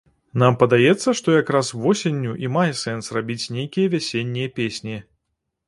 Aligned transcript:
Нам 0.43 0.53
падаецца, 0.61 1.09
што 1.19 1.35
як 1.35 1.51
раз 1.57 1.69
восенню 1.83 2.33
і 2.45 2.51
мае 2.55 2.65
сэнс 2.83 3.11
рабіць 3.21 3.49
нейкія 3.59 3.93
вясеннія 3.99 4.53
песні. 4.59 4.97